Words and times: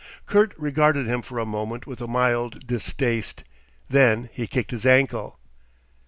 Kurt 0.25 0.55
regarded 0.57 1.05
him 1.05 1.21
for 1.21 1.37
a 1.37 1.45
moment 1.45 1.85
with 1.85 2.01
a 2.01 2.07
mild 2.07 2.65
distaste. 2.65 3.43
Then 3.87 4.31
he 4.33 4.47
kicked 4.47 4.71
his 4.71 4.83
ankle. 4.83 5.37